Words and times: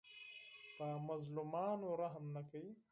په 0.77 0.85
مظلومانو 1.07 1.87
رحم 2.01 2.25
نه 2.35 2.41
کوي. 2.49 2.71